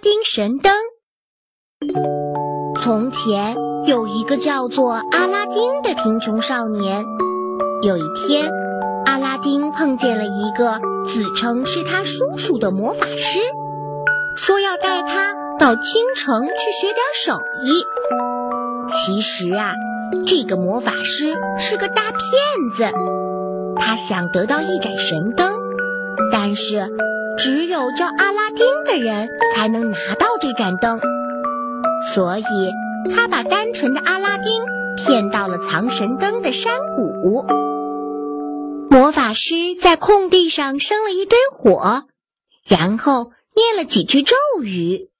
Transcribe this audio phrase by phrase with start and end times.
[0.00, 0.72] 丁神灯。
[2.82, 3.56] 从前
[3.86, 7.04] 有一个叫做阿拉丁的贫穷少年。
[7.82, 8.50] 有一天，
[9.04, 13.40] 阿拉丁碰见了一个自称是他叔叔的魔法师，
[14.36, 17.84] 说要带他到京城去学点手艺。
[18.90, 19.72] 其实啊，
[20.26, 22.20] 这个魔法师是个大骗
[22.74, 22.96] 子。
[23.76, 25.54] 他想得到一盏神灯，
[26.32, 26.88] 但是
[27.38, 31.00] 只有叫阿拉丁的人才能拿到这盏灯。
[32.14, 32.44] 所以，
[33.14, 34.64] 他把单纯的阿拉丁
[34.96, 37.46] 骗到了藏神灯的山谷。
[38.90, 42.06] 魔法师在空地上生了一堆火，
[42.64, 45.10] 然后念了几句咒语，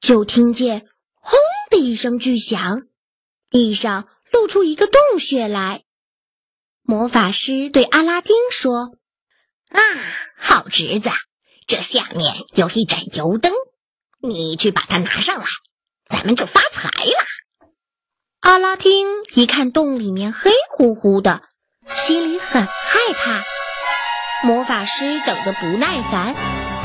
[0.00, 0.86] 就听见
[1.20, 1.38] “轰”
[1.70, 2.82] 的一声巨响，
[3.50, 5.82] 地上露出一个洞穴来。
[6.82, 8.92] 魔法师对阿拉丁说
[9.70, 9.80] ：“啊，
[10.36, 11.10] 好侄子，
[11.68, 13.52] 这下面有一盏油灯，
[14.22, 15.44] 你去把它拿上来。”
[16.10, 17.16] 咱们就发财了。
[18.40, 21.42] 阿拉丁一看洞里面黑乎乎的，
[21.92, 22.72] 心里很害
[23.14, 23.44] 怕。
[24.46, 26.34] 魔法师等得不耐烦，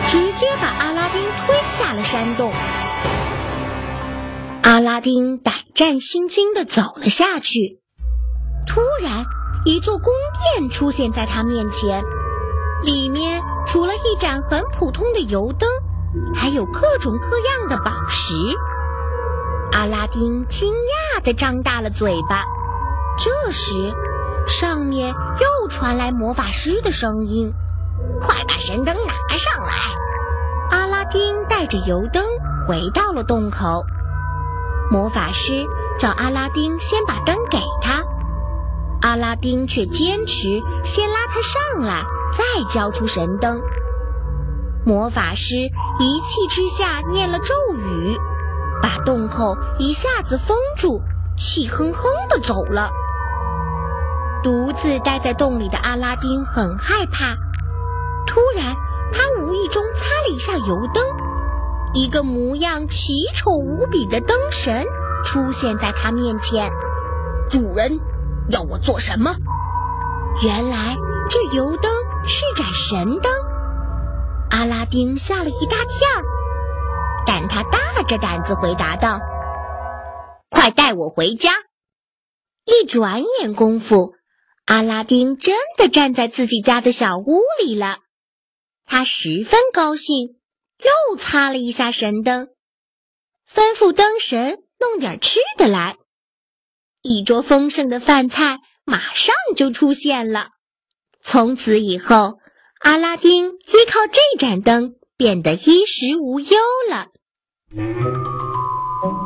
[0.10, 2.52] 直接把阿拉丁推下了山洞。
[4.64, 7.80] 阿拉丁胆战心惊地走了下去。
[8.68, 9.24] 突然，
[9.66, 10.14] 一座宫
[10.58, 12.04] 殿出现在他面前，
[12.84, 15.68] 里面除了一盏很普通的油灯，
[16.36, 18.34] 还有各种各样的宝石。
[19.72, 22.44] 阿拉丁惊讶地张大了嘴巴。
[23.18, 23.94] 这时，
[24.48, 27.54] 上面又传来魔法师的声音
[28.22, 29.74] ：“快把神灯拿上来！”
[30.72, 32.26] 阿拉丁带着油灯
[32.68, 33.84] 回到了洞口。
[34.92, 38.04] 魔法师叫阿拉丁先把灯给他，
[39.02, 42.04] 阿拉丁却坚持先拉他上来，
[42.36, 43.60] 再交出神灯。
[44.86, 45.56] 魔法师
[46.00, 48.18] 一气之下念了咒语。
[48.82, 51.02] 把洞口一下子封住，
[51.38, 52.92] 气哼哼的走了。
[54.44, 57.34] 独自待在洞里的阿拉丁很害怕。
[58.28, 58.76] 突然，
[59.14, 61.02] 他无意中擦了一下油灯，
[61.94, 64.86] 一个模样奇丑无比的灯神
[65.24, 66.70] 出现在他面前。
[67.50, 67.98] 主人，
[68.50, 69.34] 要我做什么？
[70.42, 70.98] 原来
[71.30, 71.90] 这油灯
[72.26, 73.32] 是盏神灯。
[74.50, 76.08] 阿拉丁吓了一大跳。
[77.26, 79.20] 但他大着胆子回答道
[80.50, 81.52] ：“快带我回家！”
[82.66, 84.14] 一转眼功夫，
[84.66, 88.00] 阿拉丁真的站在自己家的小屋里了。
[88.86, 90.36] 他十分高兴，
[90.80, 92.50] 又擦了一下神灯，
[93.50, 95.96] 吩咐灯神弄点吃的来。
[97.02, 100.50] 一桌丰盛的饭菜马上就出现了。
[101.26, 102.38] 从此以后，
[102.82, 106.58] 阿拉丁依靠这盏灯变得衣食无忧
[106.92, 107.08] 了。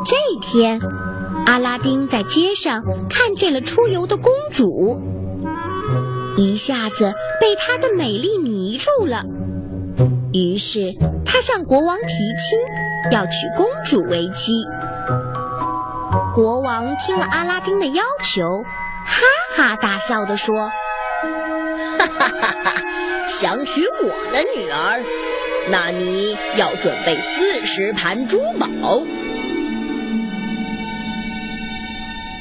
[0.05, 0.79] 这天，
[1.45, 5.01] 阿拉丁在街上看见了出游的公主，
[6.37, 9.25] 一下子被她的美丽迷住了。
[10.33, 10.93] 于是，
[11.25, 14.53] 他向国王提亲，要娶公主为妻。
[16.33, 18.43] 国王听了阿拉丁的要求，
[19.05, 19.21] 哈
[19.55, 20.69] 哈大笑地说
[21.77, 25.03] ：“哈哈哈哈，想娶我的女儿？”
[25.69, 29.01] 那你要准备四十盘珠宝。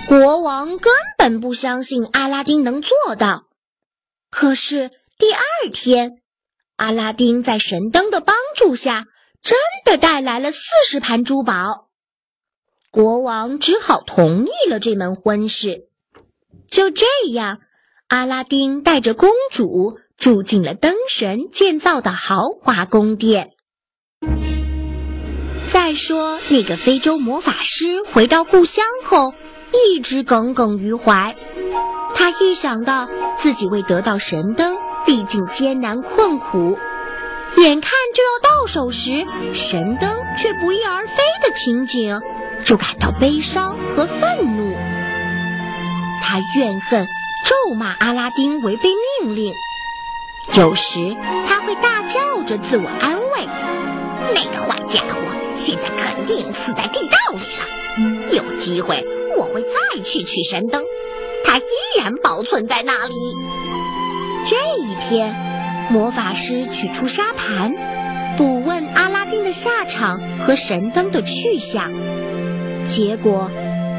[0.07, 3.47] 国王根本不相信阿拉丁能做到。
[4.31, 5.41] 可是第二
[5.73, 6.19] 天，
[6.77, 9.07] 阿拉丁在神灯的帮助下，
[9.43, 11.89] 真的带来了四十盘珠宝。
[12.93, 15.89] 国王只好同意了这门婚事。
[16.71, 17.61] 就这样，
[18.09, 19.99] 阿拉丁带着公主。
[20.19, 23.51] 住进了灯神建造的豪华宫殿。
[25.69, 29.35] 再说，那个非洲魔法师回到故乡后，
[29.75, 31.37] 一直耿耿于怀。
[32.15, 36.79] 他一想到自己为得到神灯历尽艰难困苦，
[37.59, 42.23] 眼看就要到手时，神灯却不翼而飞的情景，
[42.65, 44.75] 就感到悲伤和愤怒。
[46.23, 47.07] 他怨恨、
[47.47, 48.91] 咒骂阿拉丁违背
[49.23, 49.55] 命令。
[50.59, 51.17] 有时
[51.49, 53.47] 他会大叫着自我安慰
[54.35, 55.21] ：“那个坏家伙
[55.55, 58.35] 现在肯定死在地道里了。
[58.35, 59.05] 有机会
[59.39, 60.83] 我会再去取神灯，
[61.45, 61.63] 它依
[61.99, 63.15] 然保存在那里。”
[64.47, 65.35] 这一天，
[65.91, 67.73] 魔法师取出沙盘，
[68.37, 71.91] 卜问阿拉丁的下场和神灯的去向。
[72.87, 73.51] 结果，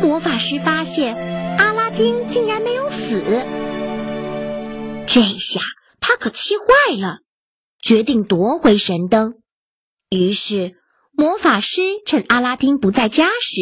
[0.02, 1.18] 魔法师发现
[1.58, 3.22] 阿拉丁竟然没有死。
[5.06, 5.62] 这下。
[6.00, 7.18] 他可气坏了，
[7.82, 9.40] 决定夺回神灯。
[10.10, 10.76] 于是，
[11.12, 13.60] 魔法师趁阿拉丁不在家时，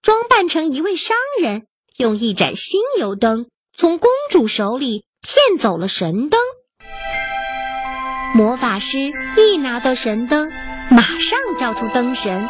[0.00, 1.66] 装扮成一位商人，
[1.98, 6.40] 用一盏新油灯从公主手里骗走了神灯。
[8.34, 10.48] 魔法师一拿到神灯，
[10.90, 12.48] 马上叫出灯神，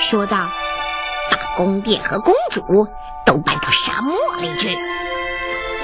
[0.00, 0.52] 说道
[1.32, 2.62] ：“把宫殿和公主
[3.28, 4.70] 都搬到沙漠里去。”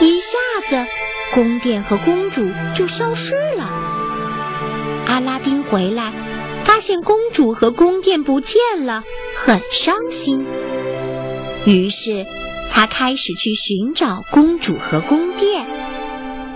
[0.01, 0.39] 一下
[0.71, 0.87] 子，
[1.35, 3.71] 宫殿和公主就消失了。
[5.07, 6.13] 阿拉丁回来，
[6.65, 9.05] 发现公主和宫殿不见了，
[9.37, 10.47] 很伤心。
[11.67, 12.27] 于是，
[12.73, 15.67] 他开始去寻找公主和宫殿。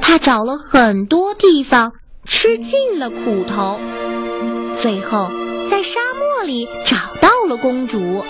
[0.00, 1.93] 他找了很多地方。
[2.31, 3.81] 吃尽了苦头，
[4.76, 5.31] 最后
[5.70, 8.23] 在沙漠里找到了公主。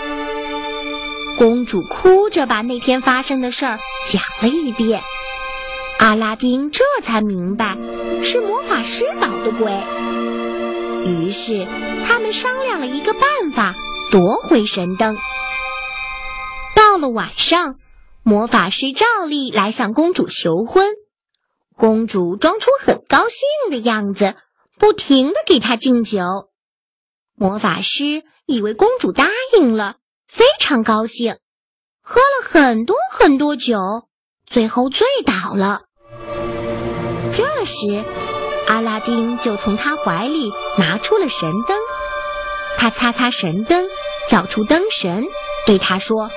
[1.38, 3.78] 公主哭着把那天发生的事儿
[4.10, 5.04] 讲了一遍，
[6.00, 7.78] 阿拉丁这才明白
[8.24, 9.72] 是魔法师捣的鬼。
[11.06, 11.68] 于是
[12.04, 13.76] 他们商量了一个办法，
[14.10, 15.16] 夺回神灯。
[16.74, 17.76] 到了晚上，
[18.24, 20.88] 魔法师照例来向公主求婚。
[21.76, 24.34] 公主装出很高兴的样子，
[24.76, 26.50] 不停的给他敬酒。
[27.36, 29.98] 魔法师以为公主答应了，
[30.28, 31.38] 非常高兴，
[32.02, 33.78] 喝了很多很多酒，
[34.46, 35.82] 最后醉倒了。
[37.32, 38.04] 这时，
[38.68, 41.78] 阿拉丁就从他怀里拿出了神灯，
[42.76, 43.86] 他擦擦神灯，
[44.28, 45.24] 叫出灯神，
[45.66, 46.30] 对他说：“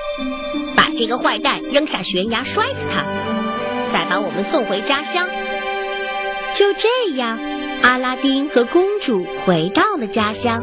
[0.76, 3.04] 把这个坏蛋扔下悬崖，摔死他。”
[3.92, 5.28] 再把我们送回家乡。
[6.54, 7.38] 就这样，
[7.82, 10.62] 阿拉丁和公主回到了家乡。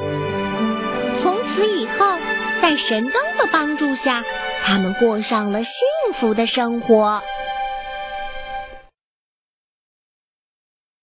[1.22, 2.06] 从此以后，
[2.62, 4.22] 在神灯的帮助下，
[4.64, 5.82] 他们过上了幸
[6.14, 7.24] 福的生活。